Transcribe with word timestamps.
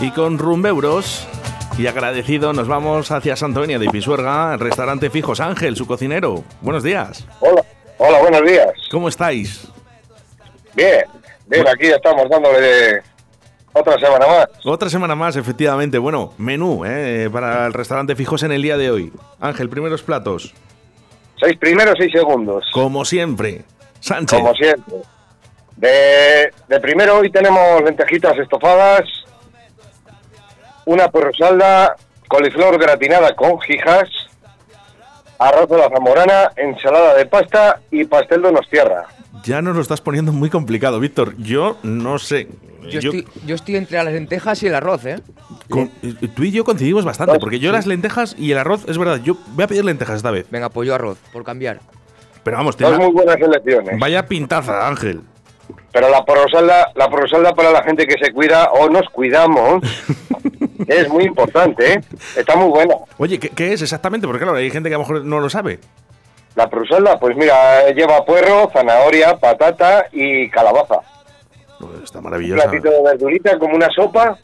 Y 0.00 0.10
con 0.10 0.38
rumbeuros 0.38 1.26
y 1.78 1.86
agradecido 1.86 2.52
nos 2.52 2.66
vamos 2.68 3.10
hacia 3.10 3.36
Santovenia 3.36 3.78
de 3.78 3.88
Pisuerga, 3.88 4.54
el 4.54 4.60
restaurante 4.60 5.10
Fijos 5.10 5.40
Ángel, 5.40 5.76
su 5.76 5.86
cocinero. 5.86 6.42
Buenos 6.60 6.82
días. 6.82 7.26
Hola, 7.40 7.62
hola, 7.98 8.18
buenos 8.20 8.42
días. 8.42 8.68
¿Cómo 8.90 9.08
estáis? 9.08 9.68
Bien, 10.74 11.04
bien, 11.46 11.66
aquí 11.68 11.86
estamos 11.86 12.28
dándole 12.28 13.02
otra 13.72 13.98
semana 13.98 14.26
más. 14.26 14.46
Otra 14.64 14.88
semana 14.88 15.14
más, 15.14 15.36
efectivamente. 15.36 15.98
Bueno, 15.98 16.32
menú 16.38 16.84
¿eh? 16.84 17.28
para 17.32 17.66
el 17.66 17.72
restaurante 17.72 18.16
Fijos 18.16 18.42
en 18.42 18.52
el 18.52 18.62
día 18.62 18.76
de 18.76 18.90
hoy. 18.90 19.12
Ángel, 19.40 19.68
primeros 19.68 20.02
platos. 20.02 20.54
Seis 21.40 21.56
primeros, 21.58 21.94
seis 21.98 22.10
segundos. 22.12 22.64
Como 22.72 23.04
siempre. 23.04 23.64
Sánchez. 24.00 24.38
Como 24.38 24.54
siempre. 24.54 24.96
De, 25.76 26.52
de 26.68 26.80
primero 26.80 27.18
hoy 27.18 27.30
tenemos 27.30 27.82
lentejitas 27.84 28.36
estofadas, 28.36 29.02
una 30.88 31.08
porrosalda, 31.10 31.96
coliflor 32.28 32.78
gratinada 32.78 33.36
con 33.36 33.60
jijas, 33.60 34.08
arroz 35.38 35.68
de 35.68 35.76
la 35.76 35.90
zamorana, 35.90 36.50
ensalada 36.56 37.14
de 37.14 37.26
pasta 37.26 37.80
y 37.90 38.04
pastel 38.04 38.40
de 38.40 38.58
tierra. 38.70 39.06
Ya 39.44 39.60
nos 39.60 39.76
lo 39.76 39.82
estás 39.82 40.00
poniendo 40.00 40.32
muy 40.32 40.48
complicado, 40.48 40.98
Víctor. 40.98 41.34
Yo 41.36 41.76
no 41.82 42.18
sé. 42.18 42.48
Yo, 42.88 43.00
Estoy, 43.00 43.26
yo, 43.44 43.54
Estoy, 43.54 43.76
entre 43.76 44.02
las 44.02 44.12
lentejas 44.12 44.62
y 44.62 44.68
el 44.68 44.74
arroz, 44.74 45.04
¿eh? 45.04 45.20
tú 46.34 46.42
y 46.42 46.52
yo 46.52 46.64
coincidimos 46.64 47.04
bastante, 47.04 47.38
porque 47.38 47.58
yo 47.58 47.70
las 47.70 47.86
lentejas 47.86 48.34
y 48.38 48.52
el 48.52 48.58
arroz, 48.58 48.86
es 48.88 48.96
verdad, 48.96 49.20
yo 49.22 49.36
voy 49.48 49.64
a 49.64 49.66
pedir 49.66 49.84
lentejas 49.84 50.16
esta 50.16 50.30
vez. 50.30 50.46
Venga, 50.50 50.70
pues 50.70 50.88
yo 50.88 50.94
arroz, 50.94 51.18
por 51.34 51.44
cambiar. 51.44 51.80
Pero 52.42 52.56
vamos, 52.56 52.76
Son 52.78 52.96
muy 52.96 53.12
buenas 53.12 53.36
elecciones. 53.36 53.98
Vaya 54.00 54.24
pintaza, 54.24 54.88
Ángel. 54.88 55.20
Pero 55.92 56.08
la 56.08 56.24
porosalda, 56.24 56.92
la 56.94 57.10
porosalda 57.10 57.54
para 57.54 57.72
la 57.72 57.82
gente 57.82 58.06
que 58.06 58.14
se 58.22 58.32
cuida 58.32 58.70
o 58.70 58.88
nos 58.88 59.08
cuidamos 59.10 59.82
es 60.86 61.08
muy 61.08 61.24
importante, 61.24 61.94
¿eh? 61.94 62.00
Está 62.36 62.56
muy 62.56 62.68
buena. 62.68 62.94
Oye, 63.18 63.38
¿qué, 63.38 63.72
es 63.72 63.82
exactamente? 63.82 64.26
Porque 64.26 64.42
claro, 64.42 64.56
hay 64.56 64.70
gente 64.70 64.88
que 64.88 64.94
a 64.94 64.98
lo 64.98 65.04
mejor 65.04 65.24
no 65.24 65.40
lo 65.40 65.50
sabe. 65.50 65.80
La 66.54 66.68
porosalda, 66.68 67.18
pues 67.18 67.36
mira, 67.36 67.90
lleva 67.90 68.24
puerro, 68.24 68.70
zanahoria, 68.72 69.36
patata 69.36 70.06
y 70.12 70.48
calabaza. 70.50 71.00
está 72.02 72.20
maravillosa. 72.20 72.64
Un 72.64 72.70
platito 72.70 72.90
de 72.90 73.02
verdurita 73.02 73.58
como 73.58 73.76
una 73.76 73.88
sopa, 73.90 74.38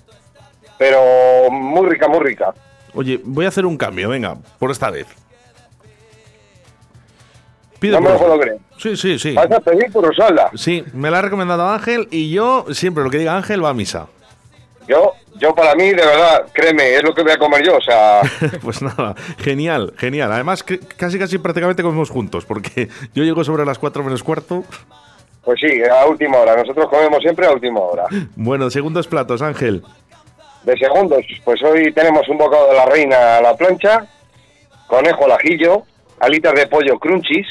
pero 0.79 1.51
muy 1.51 1.89
rica, 1.89 2.09
muy 2.09 2.21
rica. 2.21 2.55
Oye, 2.95 3.21
voy 3.25 3.45
a 3.45 3.49
hacer 3.49 3.67
un 3.67 3.77
cambio, 3.77 4.09
venga, 4.09 4.37
por 4.59 4.71
esta 4.71 4.91
vez 4.91 5.07
no 7.91 8.01
me 8.01 8.11
lo 8.11 8.39
creer. 8.39 8.59
Sí, 8.79 8.97
sí, 8.97 9.19
sí. 9.19 9.35
Vas 9.35 9.51
a 9.51 9.61
pedir 9.61 9.91
por. 9.93 10.13
Sí, 10.55 10.85
me 10.93 11.11
la 11.11 11.19
ha 11.19 11.23
recomendado 11.23 11.69
Ángel 11.69 12.09
y 12.11 12.31
yo 12.31 12.67
siempre 12.71 13.05
lo 13.05 13.11
que 13.11 13.19
diga 13.19 13.37
Ángel 13.37 13.65
va 13.65 13.71
a 13.71 13.75
misa. 13.75 14.07
Yo, 14.89 15.13
yo 15.37 15.55
para 15.55 15.75
mí, 15.75 15.91
de 15.91 15.97
verdad, 16.07 16.47
créeme, 16.53 16.95
es 16.95 17.03
lo 17.03 17.15
que 17.15 17.23
voy 17.23 17.33
a 17.33 17.39
comer 17.39 17.65
yo, 17.65 17.77
o 17.77 17.81
sea... 17.81 18.21
pues 18.63 18.83
nada, 18.83 19.15
genial, 19.39 19.93
genial. 19.97 20.33
Además, 20.33 20.63
casi 20.63 21.19
casi 21.19 21.39
prácticamente 21.39 21.83
comemos 21.83 22.11
juntos, 22.11 22.45
porque 22.45 22.89
yo 23.15 23.25
llego 23.25 23.43
sobre 23.45 23.65
las 23.65 23.79
4 23.79 24.05
menos 24.05 24.23
cuarto. 24.23 24.65
Pues 25.45 25.61
sí, 25.61 25.83
a 25.83 26.07
última 26.07 26.39
hora. 26.39 26.57
Nosotros 26.57 26.89
comemos 26.89 27.19
siempre 27.21 27.47
a 27.47 27.53
última 27.53 27.81
hora. 27.81 28.05
Bueno, 28.35 28.71
segundos 28.71 29.07
platos, 29.07 29.43
Ángel. 29.43 29.83
De 30.63 30.77
segundos, 30.79 31.23
pues 31.45 31.63
hoy 31.63 31.93
tenemos 31.93 32.27
un 32.29 32.39
bocado 32.39 32.69
de 32.69 32.75
la 32.75 32.87
reina 32.87 33.37
a 33.37 33.43
la 33.43 33.55
plancha, 33.55 34.07
conejo 34.87 35.27
al 35.27 35.33
ajillo, 35.33 35.83
alitas 36.21 36.55
de 36.55 36.67
pollo 36.67 36.99
crunchies, 36.99 37.47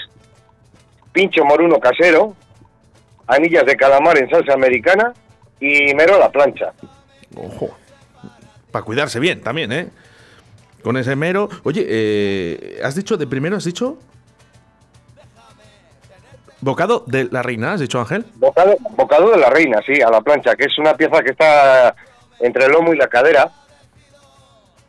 pincho 1.12 1.46
moruno 1.46 1.80
casero, 1.80 2.36
anillas 3.28 3.66
de 3.66 3.76
calamar 3.76 4.18
en 4.18 4.30
salsa 4.32 4.54
americana 4.54 5.14
y 5.60 5.94
mero 5.94 6.16
a 6.16 6.20
la 6.20 6.32
plancha. 6.32 6.74
Ojo. 7.36 7.76
Para 8.72 8.86
cuidarse 8.86 9.20
bien 9.20 9.42
también, 9.42 9.72
¿eh? 9.72 9.90
Con 10.82 10.98
ese 10.98 11.16
mero. 11.16 11.50
Oye, 11.64 11.86
eh, 11.88 12.80
¿has 12.84 12.96
dicho 12.96 13.18
de 13.18 13.28
primero, 13.28 13.56
has 13.56 13.64
dicho? 13.64 13.98
Bocado 16.62 17.04
de 17.08 17.26
la 17.26 17.44
reina, 17.44 17.74
¿has 17.74 17.82
dicho 17.82 18.00
Ángel? 18.00 18.26
Bocado, 18.36 18.76
bocado 18.92 19.32
de 19.32 19.38
la 19.38 19.50
reina, 19.50 19.82
sí, 19.86 20.02
a 20.02 20.10
la 20.10 20.22
plancha, 20.22 20.56
que 20.56 20.66
es 20.66 20.78
una 20.80 20.96
pieza 20.96 21.22
que 21.22 21.32
está 21.32 21.94
entre 22.40 22.66
el 22.66 22.72
lomo 22.72 22.94
y 22.94 22.98
la 22.98 23.08
cadera. 23.08 23.52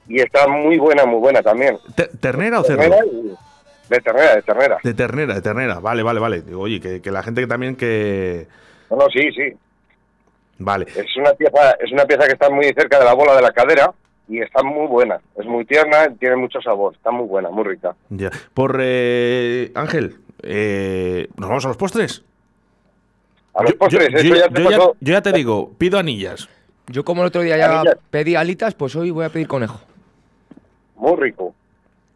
Y 0.06 0.20
está 0.20 0.46
muy 0.46 0.78
buena, 0.78 1.04
muy 1.04 1.18
buena 1.18 1.42
también. 1.42 1.78
¿Ternera 2.20 2.60
o 2.60 2.64
cerdo? 2.64 2.82
De 3.88 4.00
ternera, 4.00 4.34
de 4.36 4.42
ternera. 4.42 4.78
De 4.82 4.94
ternera, 4.94 5.34
de 5.34 5.42
ternera. 5.42 5.80
Vale, 5.80 6.02
vale, 6.02 6.20
vale. 6.20 6.42
Oye, 6.54 6.80
que, 6.80 7.10
la 7.10 7.22
gente 7.22 7.40
que 7.40 7.46
también 7.46 7.76
que... 7.76 8.46
No, 8.90 8.96
no, 8.96 9.06
sí, 9.08 9.30
sí. 9.32 9.52
Vale. 10.58 10.86
Es 10.94 11.16
una 11.16 11.32
pieza, 11.34 11.72
es 11.80 11.92
una 11.92 12.04
pieza 12.04 12.26
que 12.26 12.32
está 12.32 12.50
muy 12.50 12.64
cerca 12.66 12.98
de 12.98 13.04
la 13.04 13.14
bola 13.14 13.34
de 13.34 13.42
la 13.42 13.52
cadera 13.52 13.92
y 14.28 14.40
está 14.40 14.62
muy 14.62 14.86
buena. 14.86 15.20
Es 15.36 15.46
muy 15.46 15.64
tierna, 15.64 16.08
tiene 16.18 16.36
mucho 16.36 16.60
sabor. 16.60 16.94
Está 16.94 17.10
muy 17.10 17.26
buena, 17.26 17.50
muy 17.50 17.64
rica. 17.64 17.94
Ya. 18.10 18.30
Por 18.52 18.78
eh, 18.80 19.72
Ángel, 19.74 20.16
eh, 20.42 21.28
¿nos 21.36 21.48
vamos 21.48 21.64
a 21.64 21.68
los 21.68 21.76
postres? 21.76 22.24
A 23.54 23.62
los 23.62 23.74
postres, 23.74 24.08
yo, 24.22 24.34
ya 24.34 24.48
te 24.48 24.62
yo, 24.62 24.96
ya, 25.00 25.22
te 25.22 25.32
digo, 25.32 25.70
pido 25.78 25.98
anillas. 25.98 26.48
Yo 26.88 27.04
como 27.04 27.22
el 27.22 27.28
otro 27.28 27.42
día 27.42 27.56
ya 27.56 27.82
pedí 28.10 28.34
alitas, 28.34 28.74
pues 28.74 28.96
hoy 28.96 29.10
voy 29.10 29.24
a 29.24 29.28
pedir 29.28 29.46
conejo. 29.46 29.80
Muy 30.96 31.16
rico. 31.16 31.54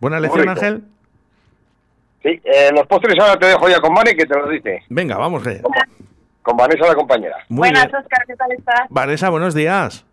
Buena 0.00 0.18
lección, 0.20 0.48
Ángel. 0.48 0.82
Sí, 2.22 2.40
eh, 2.44 2.70
los 2.74 2.86
postres 2.86 3.14
ahora 3.20 3.38
te 3.38 3.46
dejo 3.46 3.68
ya 3.68 3.80
con 3.80 3.94
Vane 3.94 4.16
que 4.16 4.26
te 4.26 4.36
lo 4.36 4.48
dice. 4.48 4.82
Venga, 4.88 5.16
vamos. 5.16 5.46
Eh. 5.46 5.62
Con, 6.48 6.56
Vanessa, 6.56 6.86
la 6.86 6.94
compañera. 6.94 7.36
Buenas, 7.50 7.84
Oscar, 7.84 8.24
¿qué 8.26 8.34
tal 8.34 8.50
estás? 8.52 8.86
Vanessa, 8.88 9.28
buenos 9.28 9.52
días. 9.52 10.06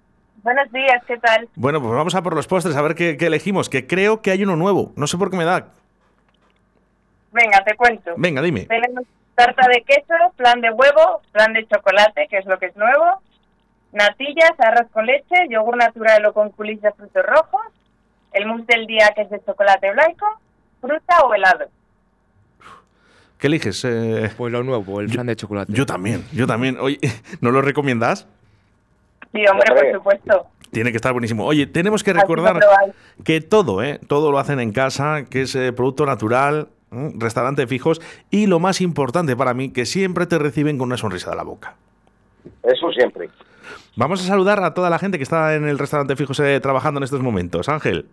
Buenos 0.43 0.69
días, 0.73 1.01
¿qué 1.07 1.17
tal? 1.17 1.47
Bueno, 1.55 1.81
pues 1.81 1.93
vamos 1.93 2.13
a 2.13 2.21
por 2.23 2.35
los 2.35 2.45
postres, 2.45 2.75
a 2.75 2.81
ver 2.81 2.93
qué, 2.93 3.15
elegimos, 3.21 3.69
que 3.69 3.87
creo 3.87 4.21
que 4.21 4.31
hay 4.31 4.43
uno 4.43 4.57
nuevo. 4.57 4.91
No 4.97 5.07
sé 5.07 5.17
por 5.17 5.31
qué 5.31 5.37
me 5.37 5.45
da. 5.45 5.67
Venga, 7.31 7.63
te 7.63 7.73
cuento. 7.77 8.15
Venga, 8.17 8.41
dime. 8.41 8.65
Tenemos 8.65 9.05
tarta 9.33 9.65
de 9.69 9.81
queso, 9.83 10.13
plan 10.35 10.59
de 10.59 10.71
huevo, 10.71 11.21
plan 11.31 11.53
de 11.53 11.65
chocolate, 11.67 12.27
que 12.29 12.39
es 12.39 12.45
lo 12.45 12.59
que 12.59 12.65
es 12.65 12.75
nuevo, 12.75 13.21
natillas, 13.93 14.59
arroz 14.59 14.91
con 14.91 15.05
leche, 15.05 15.47
yogur 15.49 15.77
natural 15.77 16.25
o 16.25 16.33
con 16.33 16.49
culis 16.49 16.81
de 16.81 16.91
frutos 16.91 17.25
rojos, 17.25 17.65
el 18.33 18.45
mousse 18.45 18.65
del 18.67 18.87
día 18.87 19.13
que 19.15 19.21
es 19.21 19.29
de 19.29 19.41
chocolate 19.45 19.89
blanco, 19.93 20.25
fruta 20.81 21.21
o 21.23 21.33
helado. 21.33 21.69
¿Qué 23.37 23.47
eliges? 23.47 23.83
Eh, 23.85 24.31
pues 24.37 24.51
lo 24.51 24.63
nuevo, 24.63 25.01
el 25.01 25.09
flan 25.09 25.27
de 25.27 25.35
chocolate. 25.35 25.73
Yo 25.73 25.85
también, 25.85 26.25
yo 26.31 26.47
también. 26.47 26.77
Oye, 26.79 26.99
¿no 27.41 27.51
lo 27.51 27.61
recomiendas? 27.61 28.27
Sí, 29.33 29.45
hombre, 29.47 29.67
por 29.73 29.91
supuesto. 29.93 30.47
Tiene 30.71 30.91
que 30.91 30.97
estar 30.97 31.11
buenísimo. 31.11 31.45
Oye, 31.45 31.67
tenemos 31.67 32.03
que 32.03 32.13
recordar 32.13 32.59
que 33.23 33.41
todo, 33.41 33.83
¿eh? 33.83 33.99
Todo 34.07 34.31
lo 34.31 34.39
hacen 34.39 34.59
en 34.59 34.71
casa, 34.71 35.25
que 35.29 35.43
es 35.43 35.55
eh, 35.55 35.71
producto 35.73 36.05
natural, 36.05 36.69
restaurante 37.17 37.67
fijos 37.67 38.01
y 38.29 38.47
lo 38.47 38.59
más 38.59 38.81
importante 38.81 39.35
para 39.35 39.53
mí, 39.53 39.71
que 39.71 39.85
siempre 39.85 40.25
te 40.25 40.37
reciben 40.37 40.77
con 40.77 40.87
una 40.87 40.97
sonrisa 40.97 41.29
de 41.31 41.35
la 41.35 41.43
boca. 41.43 41.75
Eso 42.63 42.91
siempre. 42.91 43.29
Vamos 43.95 44.23
a 44.23 44.27
saludar 44.27 44.63
a 44.63 44.73
toda 44.73 44.89
la 44.89 44.99
gente 44.99 45.17
que 45.17 45.23
está 45.23 45.55
en 45.55 45.67
el 45.67 45.79
restaurante 45.79 46.15
fijos 46.15 46.39
eh, 46.39 46.59
trabajando 46.59 46.99
en 46.99 47.03
estos 47.03 47.21
momentos. 47.21 47.69
Ángel. 47.69 48.05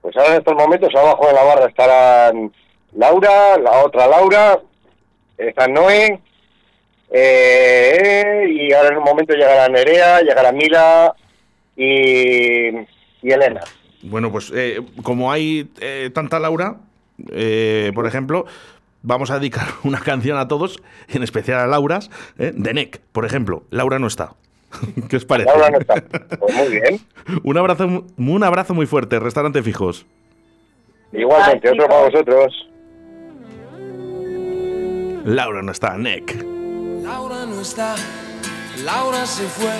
Pues 0.00 0.16
ahora 0.16 0.32
en 0.32 0.38
estos 0.38 0.54
momentos 0.54 0.94
abajo 0.94 1.26
de 1.26 1.32
la 1.32 1.42
barra 1.44 1.66
estarán 1.66 2.52
Laura, 2.94 3.58
la 3.58 3.84
otra 3.84 4.06
Laura, 4.06 4.58
está 5.36 5.66
Noé, 5.66 6.20
eh, 7.10 8.46
y 8.50 8.72
ahora 8.72 8.88
en 8.88 8.96
un 8.98 9.04
momento 9.04 9.34
llegará 9.34 9.68
Nerea, 9.68 10.20
llegará 10.20 10.52
Mila 10.52 11.14
y, 11.76 12.68
Elena. 13.22 13.60
Bueno, 14.02 14.30
pues 14.30 14.52
eh, 14.54 14.80
como 15.02 15.30
hay 15.30 15.70
eh, 15.80 16.10
tanta 16.12 16.38
Laura, 16.38 16.76
por 17.94 18.06
ejemplo, 18.06 18.46
vamos 19.02 19.30
a 19.30 19.38
dedicar 19.38 19.66
una 19.84 20.00
canción 20.00 20.38
a 20.38 20.48
todos, 20.48 20.82
en 21.08 21.22
especial 21.22 21.60
a 21.60 21.66
Lauras, 21.66 22.10
de 22.36 22.74
NEC, 22.74 23.00
por 23.12 23.24
ejemplo. 23.24 23.62
Laura 23.70 23.98
no 23.98 24.08
está. 24.08 24.32
¿Qué 25.08 25.16
os 25.16 25.24
parece? 25.24 25.50
Laura 25.50 25.70
no 25.70 25.78
está. 25.78 26.02
Pues 26.38 26.54
muy 26.56 26.80
bien. 26.80 27.00
un, 27.44 27.58
abrazo, 27.58 28.04
un 28.16 28.44
abrazo 28.44 28.74
muy 28.74 28.86
fuerte, 28.86 29.20
restaurante 29.20 29.62
fijos. 29.62 30.06
Igualmente, 31.12 31.70
otro 31.70 31.86
para 31.86 32.04
vosotros. 32.06 32.63
Laura 35.24 35.62
no 35.62 35.72
está, 35.72 35.96
Nick. 35.96 36.44
Laura 37.02 37.46
no 37.46 37.60
está, 37.62 37.94
Laura 38.84 39.24
se 39.24 39.44
fue, 39.44 39.72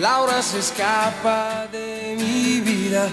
Laura 0.00 0.40
se 0.40 0.58
escapa 0.60 1.66
de 1.70 2.16
mi 2.18 2.60
vida. 2.60 3.10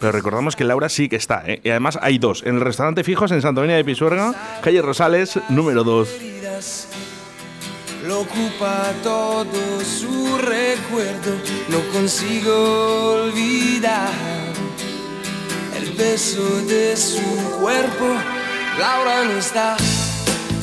Pero 0.00 0.12
recordamos 0.12 0.56
que 0.56 0.64
Laura 0.64 0.88
sí 0.88 1.10
que 1.10 1.16
está, 1.16 1.42
¿eh? 1.44 1.60
y 1.62 1.68
además 1.68 1.98
hay 2.00 2.16
dos, 2.18 2.42
en 2.44 2.54
el 2.54 2.62
restaurante 2.62 3.04
Fijos 3.04 3.32
en 3.32 3.42
Santoña 3.42 3.76
de 3.76 3.84
Pisuerga, 3.84 4.34
calle 4.62 4.80
Rosales, 4.80 5.38
número 5.50 5.84
2. 5.84 6.08
Lo 8.06 8.20
ocupa 8.20 8.92
todo 9.02 9.80
su 9.84 10.38
recuerdo, 10.38 11.36
no 11.68 11.80
consigo 11.92 13.24
olvidar 13.24 14.08
el 15.76 15.92
beso 15.92 16.62
de 16.62 16.96
su 16.96 17.20
cuerpo. 17.60 18.06
Laura 18.78 19.24
no 19.24 19.32
está 19.32 19.76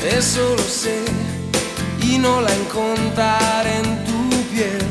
eso 0.03 0.55
lo 0.55 0.63
sé, 0.63 1.03
y 2.01 2.17
no 2.17 2.41
la 2.41 2.53
encontraré 2.53 3.77
en 3.77 4.05
tu 4.05 4.43
piel. 4.53 4.85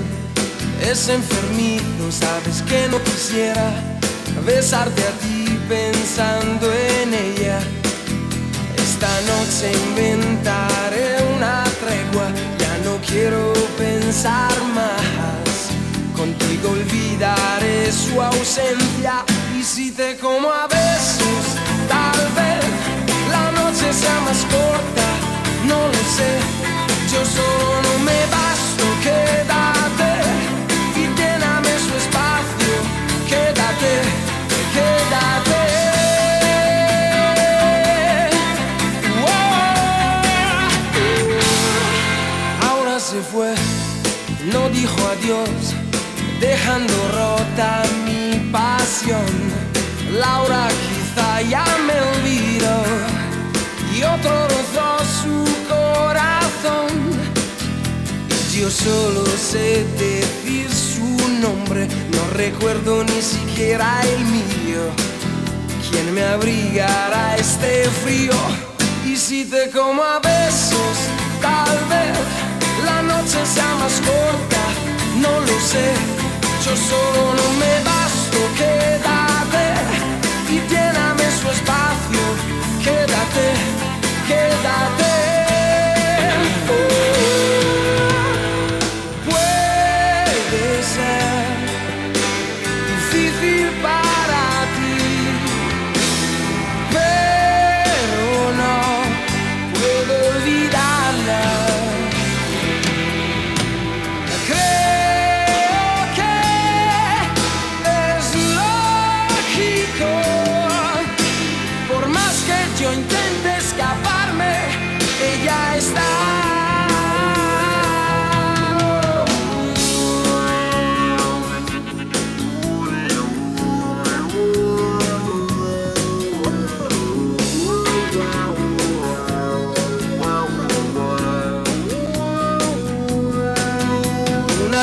es 0.80 1.08
enfermito, 1.08 2.10
sabes 2.10 2.62
que 2.62 2.88
no 2.88 3.02
quisiera 3.02 3.72
besarte 4.44 5.02
a 5.02 5.10
ti 5.22 5.58
pensando 5.68 6.72
en 6.72 7.14
ella. 7.14 7.58
Esta 8.76 9.08
noche 9.32 9.72
inventaré 9.88 11.16
una 11.36 11.64
tregua, 11.80 12.28
ya 12.58 12.78
no 12.84 12.98
quiero 13.06 13.52
pensar 13.76 14.52
más. 14.74 15.70
Contigo 16.16 16.70
olvidaré 16.70 17.92
su 17.92 18.20
ausencia 18.22 19.24
y 19.58 19.62
si 19.62 19.90
te 19.90 20.16
como 20.16 20.50
a 20.50 20.66
besos, 20.66 20.85
Laura 50.18 50.68
quizá 50.68 51.42
ya 51.42 51.64
me 51.86 52.00
olvidó 52.12 52.76
y 53.94 54.02
otro 54.02 54.48
rozó 54.48 54.98
su 55.20 55.44
corazón. 55.68 56.88
Y 58.50 58.60
yo 58.60 58.70
solo 58.70 59.26
sé 59.36 59.84
decir 59.98 60.70
su 60.70 61.28
nombre, 61.40 61.86
no 62.12 62.30
recuerdo 62.34 63.04
ni 63.04 63.20
siquiera 63.20 64.00
el 64.04 64.24
mío. 64.24 64.84
¿Quién 65.90 66.14
me 66.14 66.24
abrigará 66.24 67.36
este 67.36 67.84
frío? 68.04 68.32
Y 69.04 69.16
si 69.16 69.44
te 69.44 69.70
como 69.70 70.02
a 70.02 70.18
besos, 70.20 70.96
tal 71.42 71.78
vez 71.90 72.18
la 72.86 73.02
noche 73.02 73.38
sea 73.44 73.74
más 73.74 74.00
corta, 74.00 74.62
no 75.20 75.40
lo 75.40 75.60
sé. 75.60 75.92
Yo 76.64 76.74
solo 76.74 77.25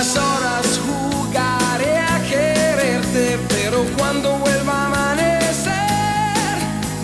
Muchas 0.04 0.18
horas 0.18 0.82
jugaré 0.86 1.98
a 1.98 2.20
quererte, 2.28 3.40
pero 3.48 3.86
cuando 3.98 4.38
vuelva 4.38 4.74
a 4.74 4.86
amanecer, 4.88 6.58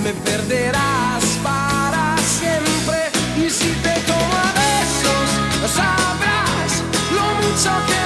me 0.03 0.11
perderás 0.11 1.23
para 1.41 2.17
siempre. 2.17 3.09
Y 3.37 3.49
si 3.49 3.71
te 3.83 3.93
tomo 4.01 4.41
besos, 4.59 5.29
sabrás 5.73 6.83
lo 7.15 7.25
mucho 7.39 7.71
que 7.87 7.98